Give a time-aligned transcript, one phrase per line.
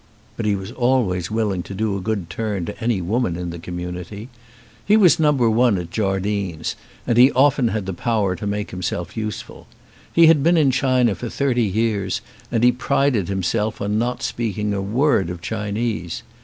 [0.35, 3.59] But he was always willing to do a good turn to any woman in the
[3.59, 4.29] community.
[4.83, 9.15] He was number one at Jardine's, and he often had the power to make himself
[9.15, 9.67] useful.
[10.11, 14.73] He had been in China for thirty years, and he prided himself on not speaking
[14.73, 16.23] a word of Chinese.